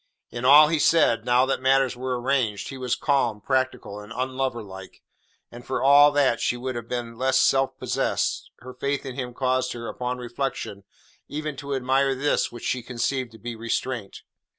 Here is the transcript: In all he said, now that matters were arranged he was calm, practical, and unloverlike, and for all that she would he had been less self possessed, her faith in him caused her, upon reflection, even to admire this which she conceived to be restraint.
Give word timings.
In 0.31 0.45
all 0.45 0.69
he 0.69 0.79
said, 0.79 1.25
now 1.25 1.45
that 1.45 1.61
matters 1.61 1.95
were 1.95 2.19
arranged 2.19 2.69
he 2.69 2.77
was 2.79 2.95
calm, 2.95 3.39
practical, 3.39 3.99
and 3.99 4.11
unloverlike, 4.11 5.03
and 5.51 5.63
for 5.63 5.83
all 5.83 6.11
that 6.13 6.39
she 6.39 6.57
would 6.57 6.73
he 6.73 6.77
had 6.77 6.87
been 6.89 7.19
less 7.19 7.39
self 7.39 7.77
possessed, 7.77 8.49
her 8.61 8.73
faith 8.73 9.05
in 9.05 9.13
him 9.13 9.35
caused 9.35 9.73
her, 9.73 9.87
upon 9.87 10.17
reflection, 10.17 10.85
even 11.27 11.55
to 11.57 11.75
admire 11.75 12.15
this 12.15 12.51
which 12.51 12.63
she 12.65 12.81
conceived 12.81 13.31
to 13.33 13.37
be 13.37 13.55
restraint. 13.55 14.23